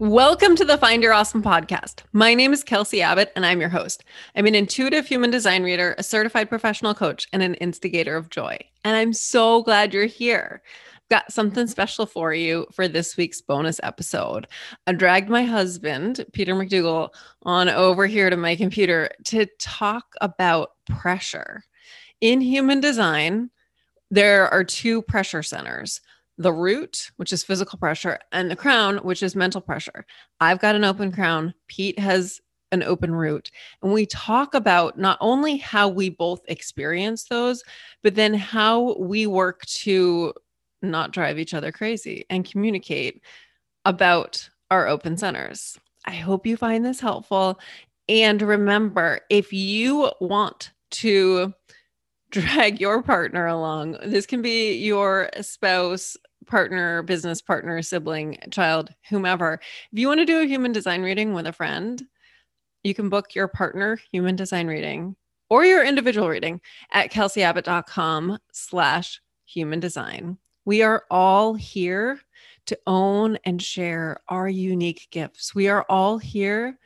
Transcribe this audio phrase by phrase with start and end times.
[0.00, 2.04] Welcome to the Find Your Awesome podcast.
[2.14, 4.02] My name is Kelsey Abbott, and I'm your host.
[4.34, 8.58] I'm an intuitive human design reader, a certified professional coach, and an instigator of joy.
[8.82, 10.62] And I'm so glad you're here.
[10.94, 14.46] I've got something special for you for this week's bonus episode.
[14.86, 17.10] I dragged my husband, Peter McDougall,
[17.42, 21.62] on over here to my computer to talk about pressure.
[22.22, 23.50] In human design,
[24.10, 26.00] there are two pressure centers
[26.40, 30.06] the root, which is physical pressure, and the crown, which is mental pressure.
[30.40, 31.52] I've got an open crown.
[31.68, 32.40] Pete has
[32.72, 33.50] an open root.
[33.82, 37.62] And we talk about not only how we both experience those,
[38.02, 40.32] but then how we work to
[40.80, 43.22] not drive each other crazy and communicate
[43.84, 45.78] about our open centers.
[46.06, 47.60] I hope you find this helpful.
[48.08, 51.52] And remember, if you want to
[52.30, 56.16] drag your partner along, this can be your spouse,
[56.50, 59.60] partner, business partner, sibling, child, whomever.
[59.92, 62.02] If you want to do a human design reading with a friend,
[62.82, 65.16] you can book your partner human design reading
[65.48, 66.60] or your individual reading
[66.92, 70.38] at kelseyabbott.com slash human design.
[70.64, 72.20] We are all here
[72.66, 75.54] to own and share our unique gifts.
[75.54, 76.78] We are all here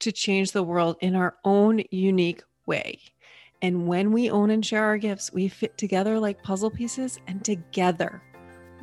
[0.00, 3.00] to change the world in our own unique way.
[3.60, 7.44] And when we own and share our gifts, we fit together like puzzle pieces, and
[7.44, 8.22] together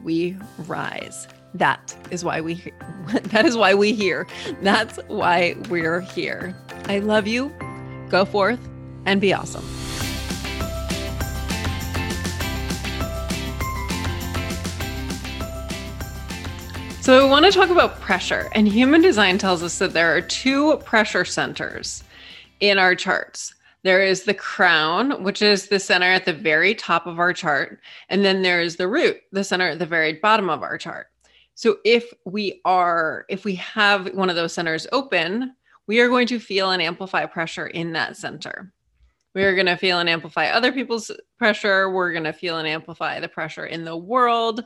[0.03, 1.27] we rise.
[1.53, 2.55] That is why we
[3.13, 4.27] that is why we here.
[4.61, 6.55] That's why we're here.
[6.85, 7.51] I love you.
[8.09, 8.59] Go forth
[9.05, 9.65] and be awesome.
[17.01, 18.49] So, I want to talk about pressure.
[18.53, 22.03] And human design tells us that there are two pressure centers
[22.59, 23.54] in our charts.
[23.85, 27.81] There is the crown, which is the center at the very top of our chart.
[28.09, 31.05] And then there is the root, the center at the very bottom of our chart.
[31.53, 35.53] So if we are, if we have one of those centers open,
[35.85, 38.73] we are going to feel and amplify pressure in that center.
[39.35, 41.91] We are going to feel and amplify other people's pressure.
[41.91, 44.65] We're going to feel and amplify the pressure in the world.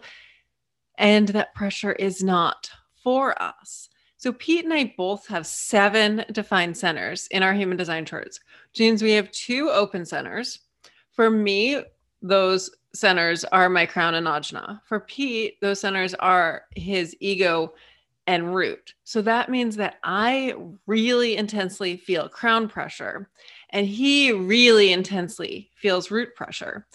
[0.97, 2.71] And that pressure is not
[3.03, 3.88] for us.
[4.19, 8.81] So Pete and I both have seven defined centers in our human design charts, which
[8.81, 10.59] means we have two open centers.
[11.13, 11.81] For me,
[12.21, 14.81] those centers are my crown and ajna.
[14.85, 17.73] For Pete, those centers are his ego
[18.27, 18.93] and root.
[19.05, 20.53] So that means that I
[20.85, 23.29] really intensely feel crown pressure
[23.69, 26.85] and he really intensely feels root pressure.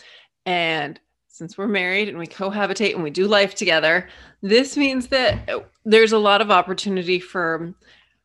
[0.44, 1.00] And
[1.34, 4.08] since we're married and we cohabitate and we do life together,
[4.40, 7.74] this means that uh, there's a lot of opportunity for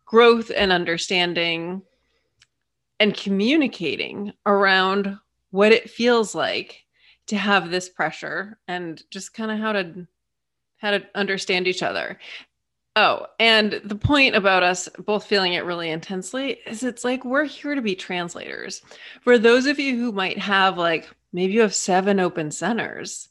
[0.06, 1.82] growth and understanding
[3.00, 5.18] and communicating around
[5.50, 6.86] what it feels like
[7.26, 10.06] to have this pressure and just kind of how to
[10.78, 12.20] how to understand each other.
[13.02, 17.46] Oh, and the point about us both feeling it really intensely is it's like we're
[17.46, 18.82] here to be translators.
[19.22, 23.30] For those of you who might have like maybe you have seven open centers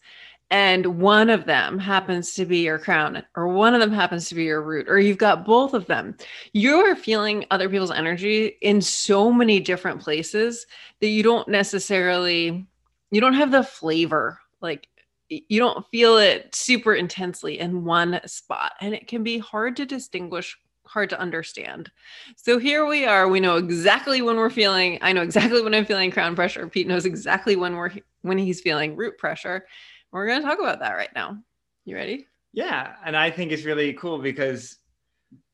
[0.50, 4.34] and one of them happens to be your crown or one of them happens to
[4.34, 6.16] be your root or you've got both of them
[6.54, 10.64] you're feeling other people's energy in so many different places
[11.00, 12.66] that you don't necessarily
[13.10, 14.88] you don't have the flavor like
[15.28, 19.84] you don't feel it super intensely in one spot and it can be hard to
[19.84, 20.56] distinguish
[20.88, 21.90] hard to understand.
[22.36, 23.28] So here we are.
[23.28, 24.98] We know exactly when we're feeling.
[25.02, 26.66] I know exactly when I'm feeling crown pressure.
[26.66, 27.90] Pete knows exactly when we're
[28.22, 29.66] when he's feeling root pressure.
[30.10, 31.38] We're going to talk about that right now.
[31.84, 32.26] You ready?
[32.52, 34.78] Yeah, and I think it's really cool because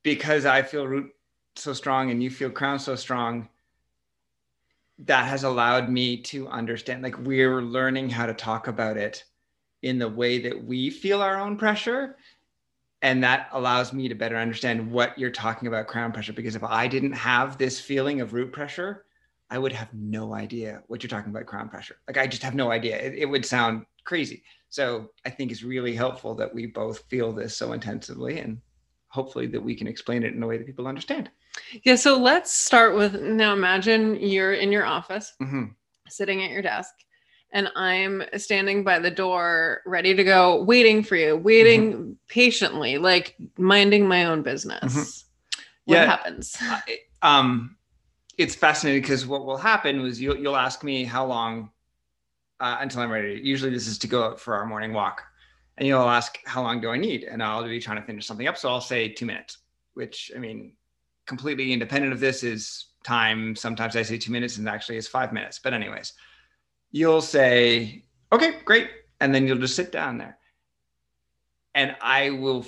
[0.03, 1.11] because I feel root
[1.57, 3.49] so strong and you feel crown so strong.
[5.01, 7.03] That has allowed me to understand.
[7.03, 9.25] Like we're learning how to talk about it
[9.85, 12.17] in the way that we feel our own pressure.
[13.03, 16.33] And that allows me to better understand what you're talking about crown pressure.
[16.33, 19.05] Because if i didn't have this feeling of root pressure
[19.51, 21.97] i would have no idea what you're talking about crown pressure.
[22.09, 22.97] Like i just have no idea.
[22.97, 24.43] It, it would sound crazy.
[24.71, 28.61] So i think it's really helpful that we both feel this so intensively and
[29.09, 31.31] hopefully that we can explain it in a way that people understand.
[31.83, 35.65] Yeah so let's start with now imagine you're in your office mm-hmm.
[36.09, 36.95] sitting at your desk
[37.55, 42.13] and I'm standing by the door, ready to go, waiting for you, waiting mm-hmm.
[42.27, 44.83] patiently, like minding my own business.
[44.83, 45.61] Mm-hmm.
[45.85, 46.57] What yeah, happens?
[47.23, 47.77] um,
[48.37, 51.71] it's fascinating because what will happen is you'll, you'll ask me how long
[52.59, 53.41] uh, until I'm ready.
[53.43, 55.23] Usually, this is to go out for our morning walk,
[55.79, 58.49] and you'll ask how long do I need, and I'll be trying to finish something
[58.49, 59.59] up, so I'll say two minutes.
[59.93, 60.73] Which I mean,
[61.27, 63.55] completely independent of this is time.
[63.55, 65.61] Sometimes I say two minutes, and actually it's five minutes.
[65.63, 66.15] But anyways
[66.95, 68.89] you'll say, okay, great.
[69.21, 70.39] And then you'll just sit down there.
[71.75, 72.65] And I will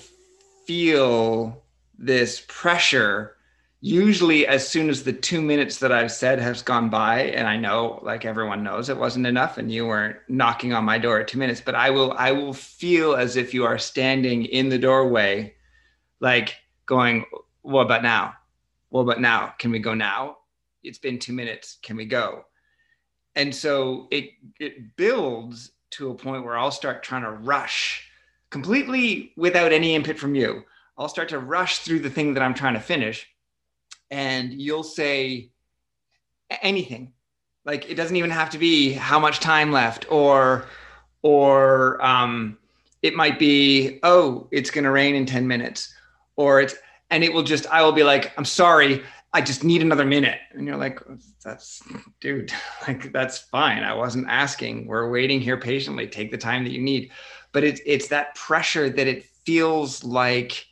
[0.66, 1.62] feel
[1.96, 3.36] this pressure
[3.80, 7.56] usually as soon as the two minutes that I've said has gone by, and I
[7.56, 11.28] know like everyone knows it wasn't enough and you weren't knocking on my door at
[11.28, 14.78] two minutes, but I will I will feel as if you are standing in the
[14.78, 15.54] doorway,
[16.18, 17.26] like going,
[17.62, 18.34] What about now?
[18.88, 19.54] What about now?
[19.60, 20.38] Can we go now?
[20.82, 21.78] It's been two minutes.
[21.80, 22.44] Can we go?
[23.36, 28.10] And so it it builds to a point where I'll start trying to rush
[28.50, 30.64] completely without any input from you.
[30.98, 33.28] I'll start to rush through the thing that I'm trying to finish
[34.10, 35.50] and you'll say
[36.62, 37.12] anything
[37.64, 40.66] like it doesn't even have to be how much time left or
[41.22, 42.56] or um,
[43.02, 45.94] it might be oh it's going to rain in 10 minutes
[46.36, 46.74] or it's
[47.10, 49.02] and it will just i will be like i'm sorry
[49.36, 51.00] i just need another minute and you're like
[51.44, 51.82] that's
[52.20, 52.52] dude
[52.88, 56.80] like that's fine i wasn't asking we're waiting here patiently take the time that you
[56.80, 57.10] need
[57.52, 60.66] but it's it's that pressure that it feels like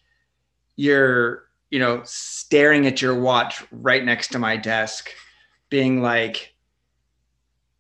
[0.77, 1.45] you're
[1.75, 5.11] you know, staring at your watch right next to my desk,
[5.71, 6.55] being like,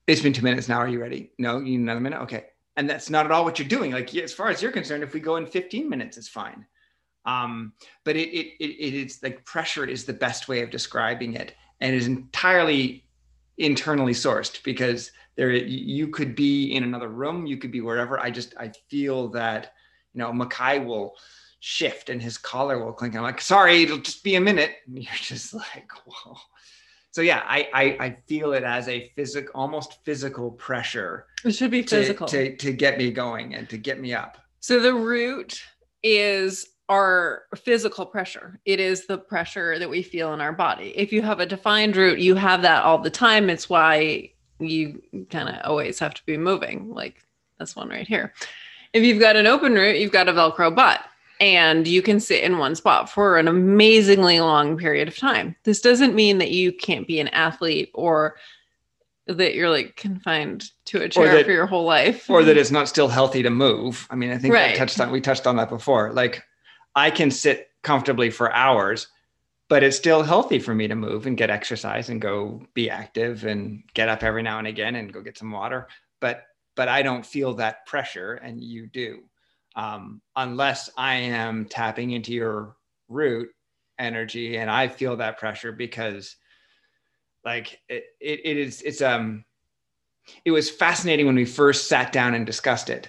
[0.08, 0.78] it's been two minutes now.
[0.78, 1.30] Are you ready?
[1.38, 2.22] No, you need another minute?
[2.22, 2.46] Okay.
[2.76, 3.92] And that's not at all what you're doing.
[3.92, 6.66] Like, as far as you're concerned, if we go in 15 minutes, it's fine.
[7.26, 7.72] Um,
[8.04, 11.54] but it, it, it, it is like pressure is the best way of describing it
[11.80, 13.04] and is entirely
[13.56, 18.28] internally sourced because there you could be in another room you could be wherever i
[18.28, 19.74] just i feel that
[20.12, 21.14] you know mackay will
[21.64, 23.16] shift and his collar will clink.
[23.16, 24.72] I'm like, sorry, it'll just be a minute.
[24.86, 26.36] And you're just like, whoa.
[27.10, 31.26] So yeah, I, I, I feel it as a physical, almost physical pressure.
[31.42, 34.36] It should be physical to, to, to get me going and to get me up.
[34.60, 35.62] So the root
[36.02, 38.60] is our physical pressure.
[38.64, 40.92] It is the pressure that we feel in our body.
[40.96, 43.48] If you have a defined root, you have that all the time.
[43.48, 47.24] It's why you kind of always have to be moving, like
[47.58, 48.34] this one right here.
[48.92, 51.00] If you've got an open root, you've got a Velcro butt
[51.40, 55.56] and you can sit in one spot for an amazingly long period of time.
[55.64, 58.36] This doesn't mean that you can't be an athlete or
[59.26, 62.70] that you're like confined to a chair that, for your whole life or that it's
[62.70, 64.06] not still healthy to move.
[64.10, 64.76] I mean, I think right.
[64.76, 66.12] touched on we touched on that before.
[66.12, 66.42] Like
[66.94, 69.08] I can sit comfortably for hours,
[69.68, 73.44] but it's still healthy for me to move and get exercise and go be active
[73.44, 75.88] and get up every now and again and go get some water.
[76.20, 76.44] But
[76.76, 79.22] but I don't feel that pressure and you do
[79.76, 82.76] um, unless I am tapping into your
[83.08, 83.50] root
[83.98, 86.36] energy and I feel that pressure because
[87.44, 89.44] like it, it, it is it's um
[90.44, 93.08] it was fascinating when we first sat down and discussed it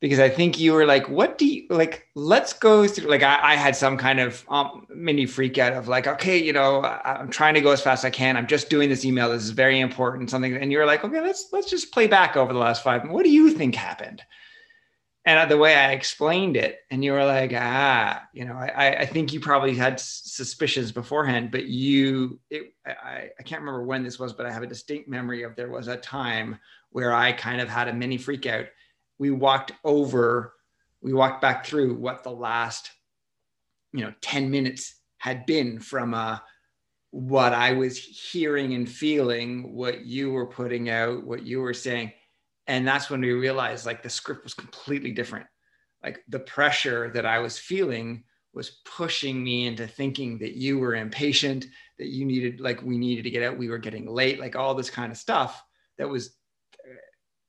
[0.00, 2.08] because I think you were like, what do you like?
[2.14, 3.10] Let's go through.
[3.10, 6.52] Like, I, I had some kind of um, mini freak out of like, okay, you
[6.52, 8.36] know, I, am trying to go as fast as I can.
[8.36, 9.30] I'm just doing this email.
[9.30, 10.30] This is very important.
[10.30, 13.08] Something, and you're like, okay, let's let's just play back over the last five.
[13.08, 14.22] What do you think happened?
[15.26, 19.06] and the way I explained it, and you were like, ah, you know, I, I
[19.06, 24.18] think you probably had suspicions beforehand, but you, it, I, I can't remember when this
[24.18, 26.58] was, but I have a distinct memory of there was a time
[26.90, 28.66] where I kind of had a mini freak out.
[29.20, 30.54] We walked over,
[31.02, 32.90] we walked back through what the last,
[33.92, 36.38] you know, 10 minutes had been from uh,
[37.10, 42.12] what I was hearing and feeling, what you were putting out, what you were saying.
[42.66, 45.46] And that's when we realized like the script was completely different.
[46.02, 50.94] Like the pressure that i was feeling was pushing me into thinking that you were
[50.94, 51.66] impatient
[51.98, 54.74] that you needed like we needed to get out we were getting late like all
[54.74, 55.62] this kind of stuff
[55.98, 56.36] that was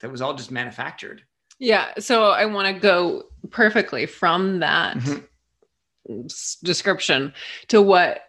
[0.02, 1.24] that was all just manufactured
[1.62, 6.28] yeah so i want to go perfectly from that mm-hmm.
[6.64, 7.34] description
[7.68, 8.24] to what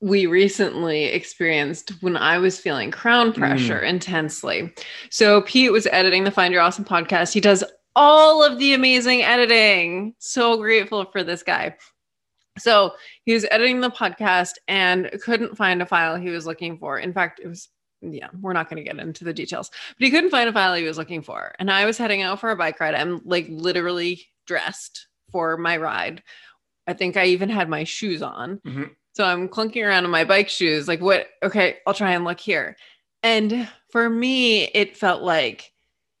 [0.00, 3.88] we recently experienced when I was feeling crown pressure mm.
[3.88, 4.72] intensely.
[5.10, 7.32] So Pete was editing the Find Your Awesome podcast.
[7.32, 7.64] He does
[7.94, 10.14] all of the amazing editing.
[10.18, 11.76] So grateful for this guy.
[12.58, 12.92] So
[13.24, 16.98] he was editing the podcast and couldn't find a file he was looking for.
[16.98, 17.68] In fact, it was
[18.14, 20.74] yeah, we're not going to get into the details, but he couldn't find a file
[20.74, 21.54] he was looking for.
[21.58, 22.94] And I was heading out for a bike ride.
[22.94, 26.22] I'm like literally dressed for my ride.
[26.86, 28.58] I think I even had my shoes on.
[28.58, 28.84] Mm-hmm.
[29.14, 31.26] So I'm clunking around in my bike shoes, like, what?
[31.42, 32.76] Okay, I'll try and look here.
[33.22, 35.72] And for me, it felt like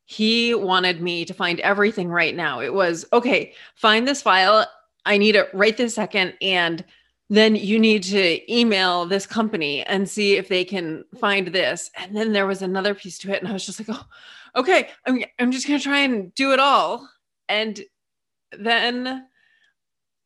[0.06, 2.60] he wanted me to find everything right now.
[2.60, 4.66] It was, okay, find this file.
[5.04, 6.34] I need it right this second.
[6.40, 6.84] And
[7.28, 11.90] then you need to email this company and see if they can find this.
[11.96, 13.40] And then there was another piece to it.
[13.40, 14.06] And I was just like, oh,
[14.54, 17.08] okay, I'm, I'm just going to try and do it all.
[17.48, 17.80] And
[18.56, 19.26] then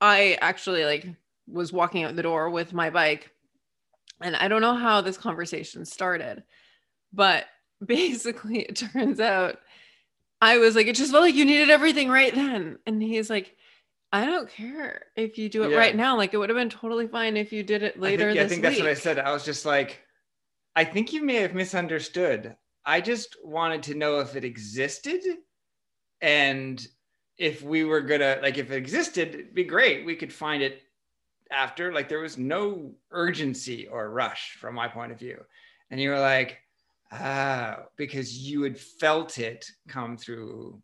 [0.01, 1.07] I actually like
[1.47, 3.31] was walking out the door with my bike.
[4.21, 6.43] And I don't know how this conversation started,
[7.13, 7.47] but
[7.85, 9.59] basically, it turns out
[10.43, 12.79] I was like, it just felt like you needed everything right then.
[12.87, 13.57] And he's like,
[14.13, 15.77] I don't care if you do it Yeah.
[15.79, 16.17] right now.
[16.17, 18.43] Like it would have been totally fine if you did it later I think, yeah,
[18.43, 18.71] I think week.
[18.71, 19.19] that's what I said.
[19.19, 20.03] I was just like,
[20.75, 22.57] I think you may have misunderstood.
[22.85, 25.21] I just wanted to know if it existed
[26.21, 26.85] and
[27.39, 30.05] if we were gonna like if it existed, it'd be great.
[30.05, 30.83] We could find it
[31.51, 31.93] after.
[31.93, 35.41] Like there was no urgency or rush from my point of view.
[35.91, 36.59] And you were like,
[37.13, 40.83] ah, because you had felt it come through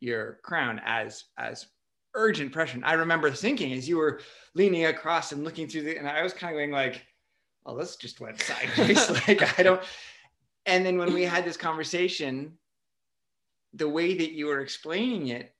[0.00, 1.66] your crown as as
[2.14, 2.80] urgent pressure.
[2.82, 4.20] I remember thinking as you were
[4.54, 7.04] leaning across and looking through the, and I was kind of going like,
[7.66, 9.10] oh, this just went sideways.
[9.28, 9.82] like I don't.
[10.66, 12.58] And then when we had this conversation,
[13.74, 15.54] the way that you were explaining it,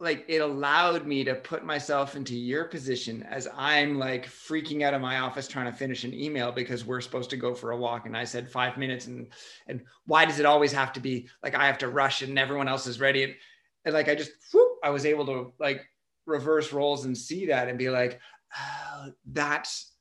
[0.00, 4.94] like it allowed me to put myself into your position as I'm like freaking out
[4.94, 7.76] of my office trying to finish an email because we're supposed to go for a
[7.76, 9.28] walk and I said 5 minutes and
[9.66, 12.66] and why does it always have to be like I have to rush and everyone
[12.66, 13.34] else is ready and,
[13.84, 15.82] and like I just whoop, I was able to like
[16.26, 18.20] reverse roles and see that and be like
[18.58, 19.92] oh, that's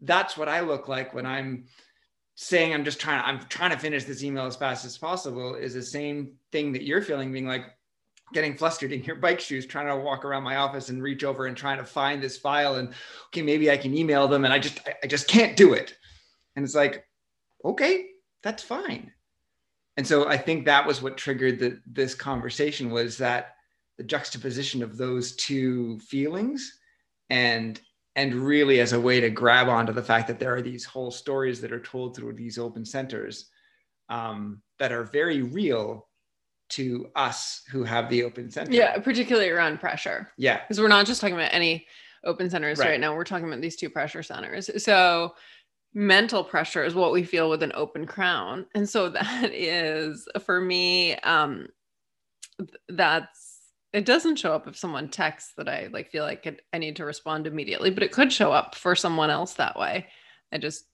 [0.00, 1.66] that's what I look like when I'm
[2.34, 5.74] saying I'm just trying I'm trying to finish this email as fast as possible is
[5.74, 7.66] the same thing that you're feeling being like
[8.32, 11.46] getting flustered in your bike shoes trying to walk around my office and reach over
[11.46, 12.88] and trying to find this file and
[13.28, 15.96] okay maybe I can email them and I just I just can't do it.
[16.56, 17.06] And it's like
[17.64, 18.06] okay
[18.42, 19.12] that's fine
[19.96, 23.56] and so I think that was what triggered the, this conversation was that
[23.96, 26.78] the juxtaposition of those two feelings
[27.30, 27.80] and
[28.16, 31.10] and really as a way to grab onto the fact that there are these whole
[31.10, 33.50] stories that are told through these open centers
[34.08, 36.08] um, that are very real
[36.68, 38.72] to us who have the open center.
[38.72, 40.30] yeah, particularly around pressure.
[40.38, 40.60] Yeah.
[40.60, 41.86] Because we're not just talking about any
[42.24, 42.90] open centers right.
[42.90, 43.00] Right.
[43.00, 43.14] now.
[43.14, 44.70] We're talking about these two pressure centers.
[44.82, 45.34] So
[45.94, 48.66] mental pressure is what we feel with an open crown.
[48.74, 51.68] And so that is for me, um,
[52.88, 53.52] that's
[53.92, 56.96] it doesn't show up if someone texts that I like feel like it, I need
[56.96, 60.08] to respond immediately, but it could show up for someone else that way.
[60.52, 60.86] I just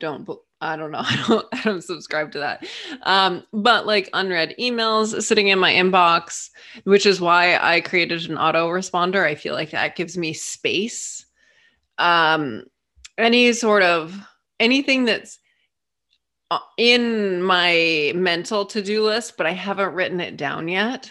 [0.00, 0.28] don't
[0.60, 0.98] I don't know.
[1.04, 2.66] I don't I don't subscribe to that.
[3.02, 6.50] Um, but like unread emails sitting in my inbox,
[6.84, 9.24] which is why I created an autoresponder.
[9.24, 11.24] I feel like that gives me space.
[11.98, 12.64] Um,
[13.16, 14.18] any sort of
[14.60, 15.38] anything that's
[16.52, 21.10] uh, in my mental to-do list, but I haven't written it down yet.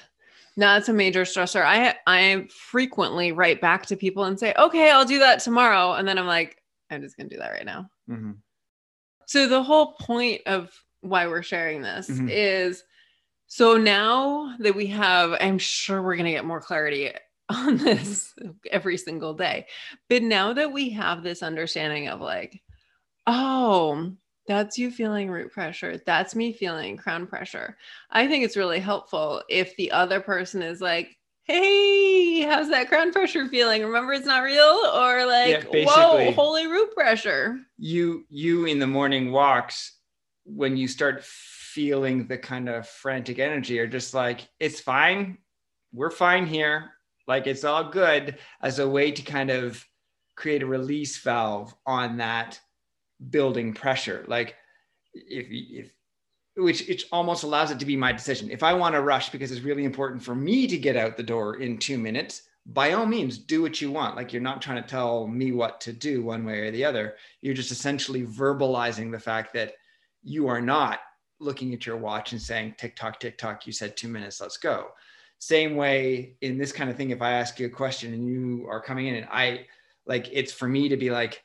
[0.58, 1.64] Now that's a major stressor.
[1.66, 6.06] I I frequently write back to people and say, "Okay, I'll do that tomorrow," and
[6.08, 6.58] then I'm like,
[6.90, 8.38] "I'm just gonna do that right now." Mhm.
[9.26, 12.30] So the whole point of why we're sharing this Mhm.
[12.30, 12.84] is
[13.48, 17.12] so now that we have, I'm sure we're going to get more clarity
[17.50, 18.34] on this
[18.70, 19.66] every single day.
[20.10, 22.62] But now that we have this understanding of like,
[23.28, 24.12] oh,
[24.48, 27.78] that's you feeling root pressure, that's me feeling crown pressure.
[28.10, 33.12] I think it's really helpful if the other person is like, Hey, how's that crown
[33.12, 33.84] pressure feeling?
[33.84, 37.58] Remember, it's not real, or like, whoa, holy root pressure.
[37.78, 39.98] You you in the morning walks
[40.46, 45.38] when you start feeling the kind of frantic energy are just like it's fine.
[45.94, 46.92] We're fine here.
[47.28, 49.84] Like it's all good as a way to kind of
[50.36, 52.60] create a release valve on that
[53.30, 54.26] building pressure.
[54.28, 54.56] Like
[55.14, 55.92] if if
[56.56, 58.52] which it almost allows it to be my decision.
[58.52, 61.24] If I want to rush because it's really important for me to get out the
[61.24, 64.16] door in two minutes, by all means, do what you want.
[64.16, 67.16] Like you're not trying to tell me what to do one way or the other.
[67.42, 69.74] You're just essentially verbalizing the fact that
[70.22, 71.00] you are not
[71.40, 74.58] looking at your watch and saying, tick tock, tick tock, you said two minutes, let's
[74.58, 74.90] go.
[75.40, 78.68] Same way in this kind of thing, if I ask you a question and you
[78.70, 79.66] are coming in and I
[80.06, 81.42] like, it's for me to be like,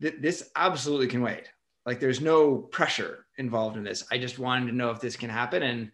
[0.00, 1.50] "Th- this absolutely can wait.
[1.84, 4.04] Like there's no pressure involved in this.
[4.10, 5.62] I just wanted to know if this can happen.
[5.62, 5.90] And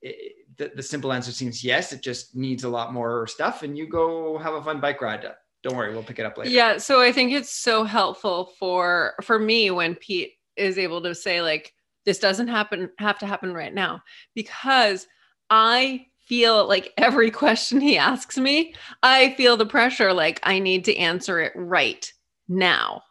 [0.00, 1.92] it, the, the simple answer seems yes.
[1.92, 3.62] It just needs a lot more stuff.
[3.62, 5.26] And you go have a fun bike ride.
[5.62, 6.50] Don't worry, we'll pick it up later.
[6.50, 11.14] Yeah, so I think it's so helpful for for me when Pete is able to
[11.14, 11.72] say like
[12.04, 14.02] this doesn't happen have to happen right now
[14.34, 15.06] because
[15.48, 20.84] I feel like every question he asks me, I feel the pressure like I need
[20.86, 22.10] to answer it right
[22.48, 23.02] now.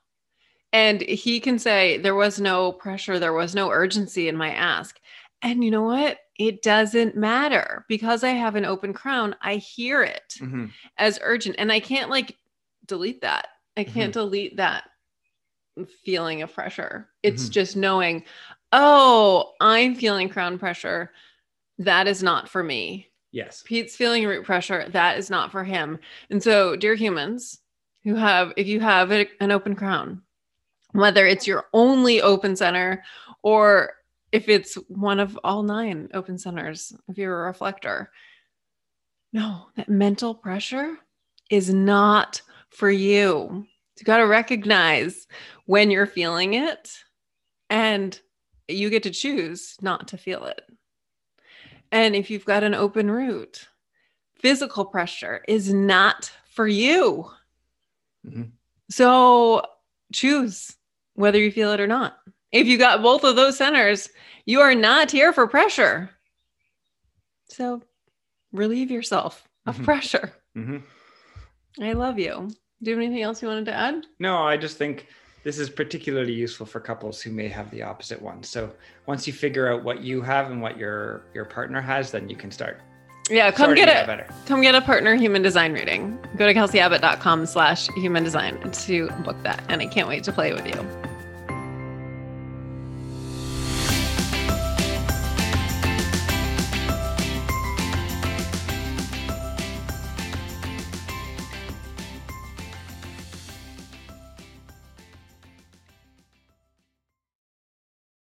[0.74, 5.00] And he can say there was no pressure, there was no urgency in my ask.
[5.44, 6.18] And you know what?
[6.40, 9.36] It doesn't matter because I have an open crown.
[9.42, 10.72] I hear it Mhm.
[10.98, 12.36] as urgent and I can't like
[12.88, 13.48] delete that.
[13.78, 14.90] I can't delete that
[16.04, 17.10] feeling of pressure.
[17.22, 17.52] It's Mhm.
[17.52, 18.26] just knowing,
[18.72, 21.12] oh, I'm feeling crown pressure.
[21.78, 23.12] That is not for me.
[23.32, 23.64] Yes.
[23.66, 24.88] Pete's feeling root pressure.
[24.90, 26.00] That is not for him.
[26.30, 27.60] And so, dear humans
[28.04, 30.22] who have, if you have an open crown,
[30.94, 33.04] whether it's your only open center
[33.42, 33.94] or
[34.32, 38.10] if it's one of all nine open centers, if you're a reflector,
[39.32, 40.98] no, that mental pressure
[41.50, 43.66] is not for you.
[44.00, 45.28] You got to recognize
[45.66, 46.92] when you're feeling it
[47.70, 48.20] and
[48.68, 50.62] you get to choose not to feel it.
[51.92, 53.68] And if you've got an open root,
[54.40, 57.30] physical pressure is not for you.
[58.26, 58.50] Mm-hmm.
[58.90, 59.64] So
[60.12, 60.76] choose
[61.16, 62.18] whether you feel it or not.
[62.52, 64.10] If you got both of those centers,
[64.46, 66.10] you are not here for pressure.
[67.50, 67.82] So
[68.52, 69.86] relieve yourself of mm-hmm.
[69.86, 70.34] pressure.
[70.56, 71.84] Mm-hmm.
[71.84, 72.50] I love you.
[72.82, 74.06] Do you have anything else you wanted to add?
[74.20, 75.08] No, I just think
[75.44, 78.44] this is particularly useful for couples who may have the opposite one.
[78.44, 78.72] So
[79.06, 82.36] once you figure out what you have and what your your partner has, then you
[82.36, 82.82] can start.
[83.30, 84.06] Yeah, come get it.
[84.06, 84.28] Better.
[84.46, 86.20] Come get a partner human design reading.
[86.36, 89.64] Go to kelseyabbott.com slash human design to book that.
[89.70, 91.13] And I can't wait to play with you.